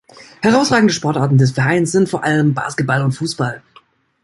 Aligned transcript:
Herausragende 0.41 0.95
Sportarten 0.95 1.37
des 1.37 1.51
Vereines 1.51 1.91
sind 1.91 2.09
vor 2.09 2.23
allem 2.23 2.55
Basketball 2.55 3.03
und 3.03 3.11
Fußball. 3.11 3.61